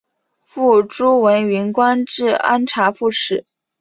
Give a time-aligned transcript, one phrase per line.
[0.47, 3.45] 父朱文云官至按察副使。